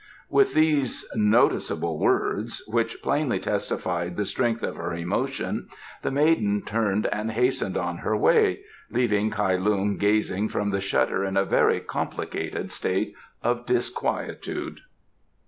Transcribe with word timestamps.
With 0.31 0.55
these 0.55 1.07
noticeable 1.15 1.99
words, 1.99 2.63
which 2.65 3.03
plainly 3.03 3.37
testified 3.39 4.17
the 4.17 4.25
strength 4.25 4.63
of 4.63 4.75
her 4.77 4.95
emotion, 4.95 5.67
the 6.01 6.09
maiden 6.09 6.63
turned 6.65 7.05
and 7.11 7.29
hastened 7.33 7.77
on 7.77 7.97
her 7.97 8.17
way, 8.17 8.61
leaving 8.89 9.29
Kai 9.29 9.57
Lung 9.57 9.97
gazing 9.97 10.49
from 10.49 10.71
the 10.71 10.81
shutter 10.81 11.23
in 11.23 11.37
a 11.37 11.45
very 11.45 11.79
complicated 11.79 12.71
state 12.71 13.13
of 13.43 13.67
disquietude. 13.67 14.79